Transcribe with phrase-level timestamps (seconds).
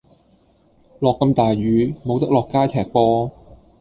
[0.97, 3.29] 落咁大雨，無得落街踢波。